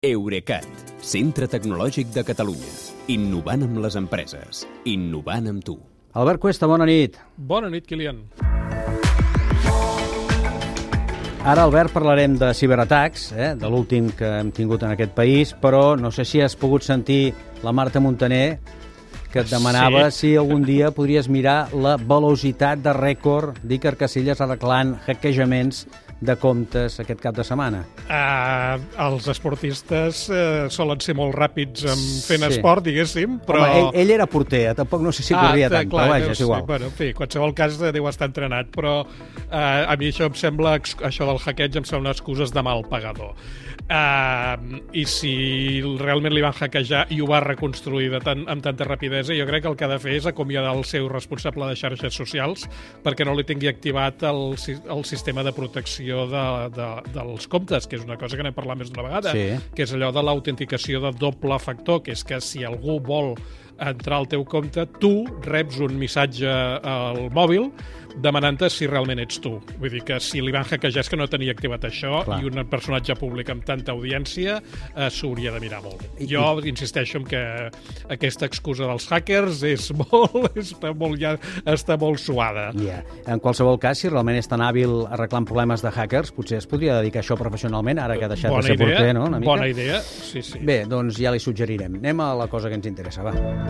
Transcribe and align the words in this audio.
Eurecat, 0.00 0.64
centre 1.04 1.44
tecnològic 1.44 2.08
de 2.14 2.22
Catalunya. 2.24 2.70
Innovant 3.12 3.66
amb 3.66 3.82
les 3.84 3.98
empreses. 4.00 4.62
Innovant 4.88 5.50
amb 5.50 5.60
tu. 5.60 5.74
Albert 6.16 6.40
Cuesta, 6.40 6.64
bona 6.64 6.86
nit. 6.88 7.18
Bona 7.36 7.68
nit, 7.68 7.84
Kilian. 7.84 8.22
Ara, 11.44 11.66
Albert, 11.66 11.92
parlarem 11.92 12.38
de 12.40 12.48
ciberatacs, 12.56 13.26
eh, 13.36 13.52
de 13.60 13.68
l'últim 13.68 14.08
que 14.16 14.38
hem 14.38 14.48
tingut 14.56 14.88
en 14.88 14.94
aquest 14.94 15.12
país, 15.12 15.52
però 15.52 15.98
no 16.00 16.08
sé 16.08 16.24
si 16.24 16.40
has 16.40 16.56
pogut 16.56 16.80
sentir 16.80 17.34
la 17.60 17.76
Marta 17.76 18.00
Montaner 18.00 18.58
que 19.30 19.44
et 19.44 19.52
demanava 19.52 20.10
sí. 20.10 20.16
si 20.16 20.36
algun 20.36 20.64
dia 20.64 20.94
podries 20.96 21.28
mirar 21.28 21.74
la 21.76 21.98
velocitat 22.00 22.80
de 22.80 22.96
rècord 22.96 23.60
d'Iker 23.62 23.98
Casillas 24.00 24.40
arreglant 24.40 24.96
hackejaments 25.04 25.84
de 26.20 26.36
comptes 26.36 26.98
aquest 27.00 27.20
cap 27.22 27.36
de 27.36 27.44
setmana? 27.46 27.80
Uh, 28.04 28.76
els 29.06 29.28
esportistes 29.32 30.26
uh, 30.28 30.68
solen 30.72 31.00
ser 31.04 31.14
molt 31.18 31.34
ràpids 31.36 31.86
en 31.88 32.02
fent 32.26 32.44
sí. 32.44 32.50
esport, 32.50 32.84
diguéssim, 32.84 33.38
però... 33.46 33.62
Home, 33.64 33.80
ell, 33.80 33.90
ell 34.02 34.14
era 34.18 34.28
porter, 34.30 34.66
eh? 34.70 34.76
tampoc 34.76 35.04
no 35.04 35.14
sé 35.16 35.24
si 35.24 35.34
ah, 35.36 35.46
corria 35.46 35.70
tant, 35.72 35.88
clar, 35.88 36.06
però 36.06 36.14
vaja, 36.14 36.34
és 36.34 36.44
igual. 36.44 36.62
Sí, 36.62 36.70
bueno, 36.72 36.90
en 36.92 36.96
fi, 37.00 37.10
qualsevol 37.16 37.56
cas 37.56 37.80
eh, 37.80 37.94
deu 37.96 38.10
estar 38.10 38.28
entrenat, 38.30 38.68
però 38.74 38.94
uh, 39.06 39.48
a 39.50 39.96
mi 40.00 40.12
això 40.12 40.28
em 40.28 40.36
sembla, 40.38 40.76
això 41.08 41.28
del 41.30 41.40
hackeig 41.40 41.80
em 41.80 41.88
sembla 41.88 42.14
excuses 42.16 42.52
de 42.52 42.64
mal 42.66 42.84
pagador. 42.90 43.32
Uh, 43.90 44.78
I 44.94 45.02
si 45.10 45.32
realment 45.98 46.30
li 46.30 46.42
van 46.44 46.54
hackejar 46.54 47.08
i 47.10 47.16
ho 47.18 47.26
va 47.26 47.40
reconstruir 47.42 48.12
de 48.12 48.20
tan, 48.22 48.44
amb 48.52 48.62
tanta 48.62 48.86
rapidesa, 48.86 49.34
jo 49.34 49.46
crec 49.48 49.64
que 49.64 49.70
el 49.72 49.74
que 49.74 49.86
ha 49.88 49.90
de 49.90 49.96
fer 49.98 50.12
és 50.20 50.28
acomiadar 50.30 50.76
el 50.78 50.84
seu 50.86 51.08
responsable 51.10 51.66
de 51.66 51.74
xarxes 51.74 52.14
socials 52.14 52.68
perquè 53.02 53.26
no 53.26 53.34
li 53.34 53.42
tingui 53.48 53.66
activat 53.66 54.22
el, 54.30 54.54
el 54.54 55.02
sistema 55.10 55.42
de 55.42 55.50
protecció 55.56 56.28
de, 56.30 56.44
de, 56.76 56.90
dels 57.16 57.50
comptes, 57.50 57.90
que 57.90 57.98
és 57.98 58.06
una 58.06 58.18
cosa 58.20 58.38
que 58.38 58.46
n'hem 58.46 58.54
parlat 58.54 58.78
més 58.78 58.92
d'una 58.92 59.08
vegada, 59.08 59.34
sí. 59.34 59.58
que 59.74 59.82
és 59.88 59.96
allò 59.98 60.12
de 60.14 60.22
l'autenticació 60.22 61.02
de 61.02 61.10
doble 61.18 61.58
factor, 61.58 62.04
que 62.06 62.14
és 62.14 62.22
que 62.22 62.38
si 62.38 62.62
algú 62.62 63.00
vol 63.02 63.34
entrar 63.80 64.20
al 64.20 64.28
teu 64.28 64.44
compte, 64.44 64.86
tu 65.00 65.24
reps 65.46 65.80
un 65.84 65.96
missatge 66.00 66.50
al 66.50 67.26
mòbil 67.34 67.70
demanant-te 68.18 68.68
si 68.72 68.88
realment 68.90 69.20
ets 69.22 69.40
tu. 69.42 69.52
Vull 69.80 69.92
dir 69.92 70.02
que 70.06 70.18
si 70.22 70.40
li 70.42 70.52
van 70.54 70.66
hackejar 70.66 71.04
és 71.04 71.10
que 71.10 71.18
no 71.18 71.26
tenia 71.30 71.54
activat 71.54 71.84
això 71.88 72.22
Clar. 72.26 72.40
i 72.40 72.48
un 72.48 72.62
personatge 72.70 73.16
públic 73.18 73.50
amb 73.52 73.64
tanta 73.66 73.94
audiència 73.94 74.58
eh, 74.60 75.08
s'hauria 75.12 75.52
de 75.54 75.62
mirar 75.62 75.82
molt. 75.84 76.04
Jo 76.30 76.44
i... 76.60 76.68
insisteixo 76.70 77.20
en 77.20 77.28
que 77.28 77.42
aquesta 78.12 78.48
excusa 78.50 78.88
dels 78.88 79.06
hackers 79.10 79.62
és 79.68 79.90
molt, 80.00 80.50
està 80.60 80.94
molt, 80.96 81.20
ja, 81.20 81.36
està 81.70 81.98
molt 82.00 82.22
suada. 82.22 82.70
Yeah. 82.80 83.04
En 83.30 83.42
qualsevol 83.42 83.80
cas, 83.82 84.02
si 84.02 84.10
realment 84.10 84.38
és 84.40 84.50
tan 84.50 84.64
hàbil 84.64 85.04
arreglant 85.10 85.48
problemes 85.48 85.84
de 85.84 85.92
hackers, 85.94 86.34
potser 86.36 86.60
es 86.60 86.68
podria 86.70 86.98
dedicar 87.00 87.22
a 87.22 87.26
això 87.26 87.38
professionalment, 87.40 88.02
ara 88.02 88.18
que 88.18 88.26
ha 88.26 88.32
deixat 88.32 88.52
bona 88.52 88.64
de 88.64 88.72
ser 88.72 88.78
idea, 88.78 88.96
porter, 88.96 89.14
no? 89.16 89.26
Una 89.30 89.42
mica. 89.42 89.52
Bona 89.52 89.70
idea, 89.70 90.00
sí, 90.02 90.42
sí. 90.46 90.62
Bé, 90.66 90.82
doncs 90.90 91.20
ja 91.20 91.34
li 91.34 91.42
suggerirem. 91.42 92.00
Anem 92.00 92.26
a 92.26 92.32
la 92.44 92.50
cosa 92.50 92.70
que 92.70 92.80
ens 92.80 92.90
interessa, 92.90 93.26
va. 93.26 93.69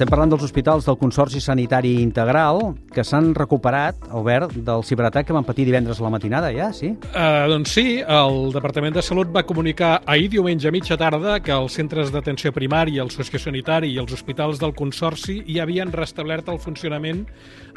Estem 0.00 0.08
parlant 0.08 0.30
dels 0.32 0.44
hospitals 0.46 0.86
del 0.88 0.96
Consorci 0.96 1.42
Sanitari 1.44 1.90
Integral 2.00 2.70
que 2.88 3.02
s'han 3.04 3.34
recuperat, 3.36 4.06
Albert, 4.16 4.54
del 4.64 4.80
ciberatac 4.80 5.26
que 5.28 5.34
van 5.36 5.44
patir 5.44 5.66
divendres 5.68 5.98
a 6.00 6.06
la 6.06 6.12
matinada, 6.14 6.48
ja, 6.56 6.70
sí? 6.72 6.94
Uh, 7.10 7.44
doncs 7.52 7.74
sí, 7.76 7.98
el 8.00 8.48
Departament 8.54 8.96
de 8.96 9.02
Salut 9.04 9.28
va 9.34 9.42
comunicar 9.44 9.98
ahir 10.08 10.30
diumenge 10.32 10.70
a 10.70 10.72
mitja 10.72 10.96
tarda 10.96 11.34
que 11.44 11.52
els 11.52 11.76
centres 11.76 12.08
d'atenció 12.14 12.48
primària, 12.56 13.02
el 13.04 13.12
sociosanitari 13.12 13.90
i 13.92 13.98
els 14.00 14.14
hospitals 14.16 14.62
del 14.62 14.72
Consorci 14.72 15.42
ja 15.50 15.66
havien 15.66 15.92
restablert 15.92 16.48
el 16.48 16.62
funcionament 16.64 17.26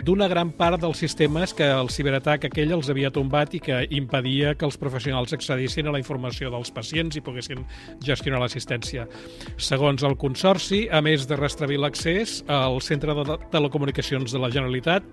d'una 0.07 0.31
gran 0.31 0.55
part 0.55 0.79
dels 0.79 1.03
sistemes 1.03 1.51
que 1.51 1.67
el 1.67 1.91
ciberatac 1.91 2.47
aquell 2.47 2.71
els 2.79 2.87
havia 2.87 3.11
tombat 3.11 3.59
i 3.59 3.61
que 3.67 3.81
impedia 3.99 4.55
que 4.55 4.63
els 4.63 4.79
professionals 4.79 5.35
accedissin 5.35 5.91
a 5.91 5.97
la 5.97 5.99
informació 5.99 6.55
dels 6.55 6.71
pacients 6.71 7.19
i 7.19 7.25
poguessin 7.27 7.67
gestionar 7.99 8.39
l'assistència. 8.39 9.09
Segons 9.59 10.07
el 10.07 10.15
Consorci, 10.15 10.85
a 10.87 11.03
més 11.03 11.27
de 11.27 11.35
restablir 11.35 11.83
l'accés 11.83 12.12
procés, 12.13 12.43
el 12.47 12.81
Centre 12.81 13.13
de 13.13 13.37
Telecomunicacions 13.51 14.31
de 14.31 14.39
la 14.39 14.49
Generalitat 14.51 15.03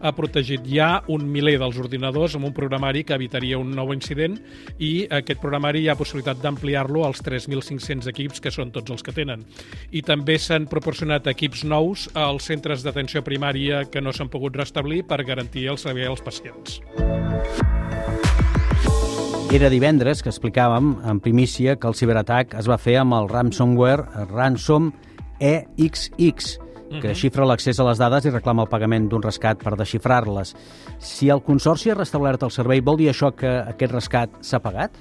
ha 0.00 0.12
protegit 0.12 0.64
ja 0.68 1.02
un 1.08 1.26
miler 1.30 1.58
dels 1.60 1.78
ordinadors 1.78 2.34
amb 2.36 2.46
un 2.48 2.54
programari 2.54 3.04
que 3.04 3.14
evitaria 3.14 3.58
un 3.58 3.72
nou 3.72 3.92
incident 3.94 4.38
i 4.78 5.06
aquest 5.10 5.40
programari 5.40 5.84
hi 5.84 5.88
ha 5.88 5.96
possibilitat 5.96 6.40
d'ampliar-lo 6.42 7.04
als 7.04 7.22
3.500 7.24 8.08
equips, 8.12 8.40
que 8.40 8.50
són 8.50 8.72
tots 8.72 8.90
els 8.90 9.02
que 9.02 9.12
tenen. 9.12 9.44
I 9.92 10.02
també 10.02 10.38
s'han 10.38 10.68
proporcionat 10.70 11.26
equips 11.32 11.64
nous 11.64 12.08
als 12.14 12.48
centres 12.50 12.84
d'atenció 12.84 13.24
primària 13.24 13.84
que 13.90 14.00
no 14.00 14.12
s'han 14.12 14.28
pogut 14.28 14.56
restablir 14.56 15.04
per 15.04 15.24
garantir 15.24 15.68
el 15.68 15.78
servei 15.78 16.08
als 16.08 16.20
pacients. 16.20 16.80
Era 19.50 19.68
divendres 19.68 20.22
que 20.22 20.30
explicàvem 20.30 21.00
en 21.10 21.20
primícia 21.20 21.74
que 21.76 21.88
el 21.88 21.96
ciberatac 21.98 22.54
es 22.54 22.68
va 22.70 22.78
fer 22.78 23.00
amb 23.00 23.16
el 23.16 23.26
ransomware 23.28 24.28
Ransom 24.30 24.92
EXX, 25.40 26.58
que 26.90 27.08
mhm. 27.08 27.16
xifra 27.16 27.46
l'accés 27.46 27.78
a 27.80 27.86
les 27.86 28.00
dades 28.02 28.26
i 28.26 28.32
reclama 28.34 28.66
el 28.66 28.72
pagament 28.72 29.08
d'un 29.10 29.22
rescat 29.22 29.62
per 29.62 29.76
desxifrar-les. 29.78 30.54
Si 30.98 31.30
el 31.30 31.42
Consorci 31.46 31.92
ha 31.92 31.98
restablert 31.98 32.42
el 32.46 32.54
servei, 32.54 32.82
vol 32.82 32.98
dir 33.00 33.10
això 33.12 33.30
que 33.34 33.50
aquest 33.74 33.94
rescat 33.94 34.40
s'ha 34.44 34.62
pagat? 34.62 34.98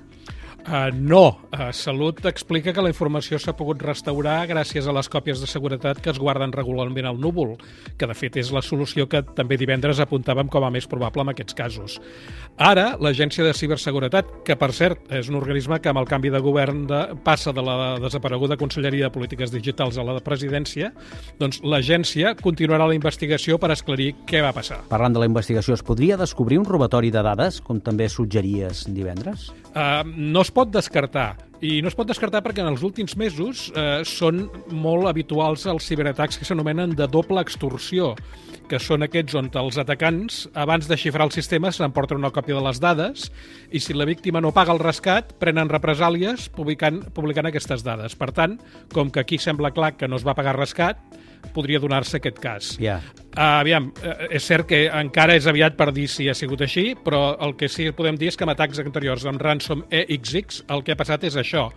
Uh, 0.67 0.89
no. 0.93 1.39
Uh, 1.49 1.71
Salut 1.71 2.19
explica 2.29 2.73
que 2.75 2.83
la 2.83 2.91
informació 2.91 3.39
s'ha 3.39 3.55
pogut 3.57 3.81
restaurar 3.81 4.43
gràcies 4.49 4.87
a 4.87 4.93
les 4.95 5.09
còpies 5.09 5.39
de 5.41 5.47
seguretat 5.49 6.01
que 6.03 6.11
es 6.11 6.19
guarden 6.19 6.51
regularment 6.53 7.07
al 7.09 7.19
núvol, 7.21 7.55
que 7.97 8.09
de 8.09 8.17
fet 8.17 8.37
és 8.41 8.51
la 8.53 8.61
solució 8.65 9.07
que 9.09 9.21
també 9.37 9.57
divendres 9.57 10.01
apuntàvem 10.03 10.51
com 10.51 10.65
a 10.67 10.71
més 10.73 10.87
probable 10.89 11.23
en 11.23 11.31
aquests 11.33 11.55
casos. 11.57 11.99
Ara, 12.59 12.97
l'Agència 12.99 13.45
de 13.45 13.53
Ciberseguretat, 13.55 14.33
que 14.45 14.57
per 14.59 14.71
cert 14.75 15.07
és 15.15 15.29
un 15.31 15.39
organisme 15.39 15.79
que 15.79 15.93
amb 15.93 16.01
el 16.01 16.09
canvi 16.09 16.33
de 16.33 16.43
govern 16.43 16.83
de, 16.89 16.99
passa 17.23 17.53
de 17.55 17.63
la 17.63 17.95
desapareguda 18.03 18.59
Conselleria 18.59 19.07
de 19.07 19.15
Polítiques 19.15 19.53
Digitals 19.55 19.97
a 19.97 20.03
la 20.03 20.17
de 20.17 20.25
Presidència, 20.25 20.91
doncs 21.39 21.63
l'agència 21.63 22.35
continuarà 22.41 22.89
la 22.89 22.97
investigació 22.97 23.57
per 23.61 23.71
esclarir 23.73 24.11
què 24.27 24.43
va 24.43 24.51
passar. 24.55 24.81
Parlant 24.91 25.15
de 25.15 25.23
la 25.23 25.29
investigació, 25.31 25.77
es 25.77 25.85
podria 25.85 26.19
descobrir 26.19 26.59
un 26.59 26.67
robatori 26.67 27.13
de 27.15 27.23
dades, 27.23 27.61
com 27.63 27.79
també 27.79 28.09
suggeries 28.11 28.83
divendres? 28.91 29.49
Uh, 29.69 30.03
no 30.03 30.43
es 30.49 30.55
pot 30.55 30.71
descartar. 30.73 31.37
I 31.61 31.81
no 31.83 31.91
es 31.91 31.95
pot 31.97 32.07
descartar 32.09 32.39
perquè 32.41 32.63
en 32.63 32.71
els 32.71 32.81
últims 32.87 33.13
mesos 33.19 33.67
eh, 33.77 34.01
són 34.07 34.47
molt 34.73 35.09
habituals 35.09 35.67
els 35.69 35.85
ciberatacs 35.85 36.39
que 36.39 36.47
s'anomenen 36.47 36.95
de 36.97 37.05
doble 37.11 37.43
extorsió, 37.43 38.15
que 38.69 38.79
són 38.81 39.05
aquests 39.05 39.35
on 39.37 39.51
els 39.61 39.77
atacants, 39.81 40.39
abans 40.57 40.87
de 40.89 40.97
xifrar 40.97 41.27
el 41.27 41.35
sistema, 41.35 41.69
s'emporten 41.73 42.17
una 42.17 42.33
còpia 42.33 42.57
de 42.57 42.65
les 42.65 42.81
dades 42.81 43.27
i 43.69 43.81
si 43.83 43.93
la 43.93 44.07
víctima 44.09 44.41
no 44.41 44.53
paga 44.55 44.73
el 44.73 44.81
rescat, 44.81 45.35
prenen 45.41 45.69
represàlies 45.69 46.47
publicant, 46.55 47.03
publicant 47.13 47.51
aquestes 47.51 47.85
dades. 47.85 48.17
Per 48.17 48.31
tant, 48.33 48.57
com 48.95 49.11
que 49.13 49.21
aquí 49.21 49.37
sembla 49.37 49.75
clar 49.75 49.97
que 49.99 50.09
no 50.09 50.17
es 50.17 50.25
va 50.25 50.37
pagar 50.37 50.57
rescat, 50.57 51.03
podria 51.53 51.81
donar-se 51.81 52.17
aquest 52.19 52.39
cas. 52.41 52.73
Yeah. 52.81 53.03
Uh, 53.29 53.61
aviam, 53.61 53.91
uh, 54.03 54.27
és 54.29 54.45
cert 54.45 54.67
que 54.69 54.85
encara 54.87 55.37
és 55.39 55.47
aviat 55.49 55.77
per 55.79 55.91
dir 55.95 56.07
si 56.11 56.29
ha 56.29 56.35
sigut 56.37 56.61
així, 56.65 56.91
però 57.03 57.37
el 57.45 57.55
que 57.59 57.69
sí 57.71 57.89
que 57.89 57.95
podem 57.97 58.19
dir 58.19 58.31
és 58.31 58.37
que 58.37 58.47
amb 58.47 58.55
atacs 58.55 58.81
anteriors 58.83 59.25
amb 59.29 59.41
Ransom 59.41 59.85
EXX 59.89 60.65
el 60.69 60.83
que 60.83 60.95
ha 60.95 60.99
passat 60.99 61.25
és 61.29 61.39
això. 61.39 61.69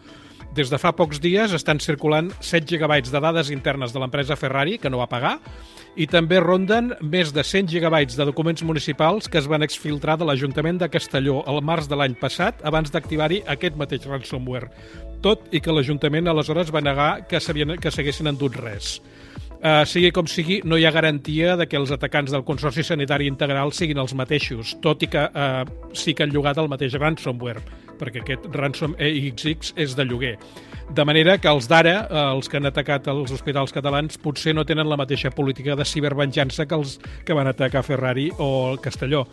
Des 0.52 0.68
de 0.68 0.76
fa 0.76 0.90
pocs 0.92 1.16
dies 1.22 1.54
estan 1.56 1.78
circulant 1.80 2.26
7 2.44 2.66
gigabytes 2.68 3.12
de 3.12 3.20
dades 3.24 3.48
internes 3.54 3.94
de 3.94 4.00
l'empresa 4.02 4.36
Ferrari, 4.36 4.76
que 4.76 4.90
no 4.92 4.98
va 5.00 5.08
pagar, 5.08 5.38
i 5.96 6.04
també 6.08 6.40
ronden 6.44 6.90
més 7.00 7.32
de 7.32 7.44
100 7.44 7.70
gigabytes 7.72 8.18
de 8.18 8.26
documents 8.28 8.60
municipals 8.64 9.30
que 9.32 9.40
es 9.40 9.48
van 9.48 9.64
exfiltrar 9.64 10.18
de 10.20 10.28
l'Ajuntament 10.28 10.80
de 10.80 10.90
Castelló 10.92 11.40
al 11.48 11.62
març 11.64 11.88
de 11.88 11.96
l'any 11.96 12.18
passat 12.20 12.60
abans 12.68 12.92
d'activar-hi 12.92 13.42
aquest 13.54 13.80
mateix 13.80 14.04
ransomware. 14.08 14.68
Tot 15.24 15.48
i 15.56 15.60
que 15.64 15.72
l'Ajuntament 15.72 16.28
aleshores 16.28 16.72
va 16.74 16.84
negar 16.84 17.10
que, 17.28 17.40
que 17.40 17.94
s'haguessin 17.94 18.28
endut 18.32 18.60
res. 18.60 18.98
Uh, 19.62 19.84
sigui 19.86 20.08
com 20.10 20.26
sigui, 20.26 20.56
no 20.66 20.74
hi 20.74 20.82
ha 20.88 20.90
garantia 20.90 21.52
de 21.54 21.68
que 21.70 21.78
els 21.78 21.92
atacants 21.94 22.32
del 22.34 22.42
Consorci 22.42 22.82
Sanitari 22.82 23.28
Integral 23.30 23.70
siguin 23.70 24.00
els 24.02 24.10
mateixos, 24.18 24.72
tot 24.82 25.04
i 25.06 25.08
que 25.12 25.22
uh, 25.22 25.62
sí 25.94 26.16
que 26.18 26.26
han 26.26 26.32
llogat 26.34 26.58
el 26.58 26.66
mateix 26.66 26.96
ransomware, 26.98 27.62
perquè 28.00 28.24
aquest 28.24 28.48
ransom 28.56 28.96
EXX 28.98 29.70
és 29.78 29.94
de 29.94 30.08
lloguer. 30.10 30.32
De 30.90 31.06
manera 31.06 31.37
que 31.38 31.46
els 31.46 31.70
d'ara, 31.70 31.94
uh, 32.08 32.25
els 32.32 32.50
que 32.50 32.58
han 32.58 32.66
atacat 32.72 33.06
els 33.14 33.31
hospitals 33.31 33.70
catalans, 33.70 34.19
potser 34.19 34.56
no 34.58 34.66
tenen 34.66 34.90
la 34.90 34.98
mateixa 34.98 35.31
política 35.31 35.78
de 35.78 35.87
cibervenjança 35.87 36.66
que 36.66 36.81
els 36.82 36.98
que 37.22 37.38
van 37.38 37.54
atacar 37.54 37.87
Ferrari 37.87 38.32
o 38.42 38.72
el 38.72 38.82
Castelló. 38.82 39.28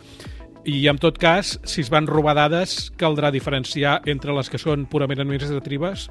I, 0.64 0.86
en 0.88 0.98
tot 1.00 1.16
cas, 1.18 1.54
si 1.64 1.80
es 1.80 1.88
van 1.92 2.06
robar 2.06 2.34
dades, 2.36 2.90
caldrà 3.00 3.30
diferenciar 3.32 4.00
entre 4.10 4.34
les 4.36 4.50
que 4.52 4.60
són 4.60 4.84
purament 4.90 5.22
administratives 5.22 6.08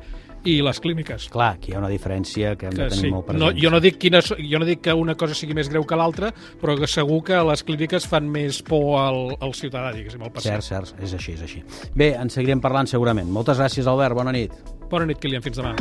i 0.47 0.59
les 0.63 0.79
clíniques. 0.81 1.27
Clar, 1.29 1.51
aquí 1.57 1.73
hi 1.73 1.75
ha 1.75 1.81
una 1.81 1.91
diferència 1.91 2.55
que 2.57 2.69
hem 2.69 2.73
que 2.73 2.87
de 2.87 2.89
tenir 2.93 3.09
sí. 3.09 3.11
molt 3.13 3.27
present. 3.27 3.43
No, 3.43 3.51
jo, 3.53 3.71
no 3.73 3.81
dic 3.83 3.99
quina, 4.01 4.21
jo 4.23 4.61
no 4.61 4.67
dic 4.67 4.81
que 4.87 4.95
una 4.95 5.15
cosa 5.19 5.37
sigui 5.37 5.57
més 5.57 5.69
greu 5.69 5.85
que 5.85 5.99
l'altra, 5.99 6.31
però 6.61 6.77
que 6.79 6.89
segur 6.89 7.21
que 7.27 7.41
les 7.49 7.63
clíniques 7.67 8.07
fan 8.09 8.29
més 8.31 8.61
por 8.65 8.95
al, 9.01 9.21
al 9.37 9.53
ciutadà, 9.57 9.91
diguéssim, 9.95 10.23
al 10.25 10.33
pacient. 10.33 10.63
Cert, 10.65 10.89
cert, 10.95 11.03
és 11.03 11.13
així, 11.17 11.35
és 11.37 11.45
així. 11.45 11.63
Bé, 11.93 12.13
en 12.17 12.31
seguirem 12.33 12.63
parlant 12.63 12.89
segurament. 12.89 13.29
Moltes 13.29 13.61
gràcies, 13.61 13.89
Albert, 13.89 14.17
bona 14.17 14.33
nit. 14.35 14.55
Bona 14.89 15.09
nit, 15.09 15.21
Kilian, 15.21 15.45
fins 15.45 15.59
demà. 15.61 15.75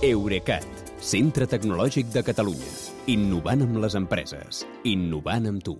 Eurecat, 0.00 0.66
centre 1.04 1.46
tecnològic 1.46 2.10
de 2.14 2.24
Catalunya. 2.24 2.74
Innovant 3.12 3.68
amb 3.68 3.80
les 3.84 3.96
empreses. 4.00 4.64
Innovant 4.88 5.50
amb 5.52 5.64
tu. 5.66 5.78